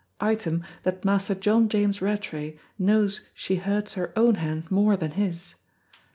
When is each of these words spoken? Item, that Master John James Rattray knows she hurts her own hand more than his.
Item, 0.19 0.63
that 0.81 1.05
Master 1.05 1.35
John 1.35 1.69
James 1.69 2.01
Rattray 2.01 2.57
knows 2.79 3.21
she 3.35 3.57
hurts 3.57 3.93
her 3.93 4.11
own 4.15 4.33
hand 4.33 4.71
more 4.71 4.97
than 4.97 5.11
his. 5.11 5.53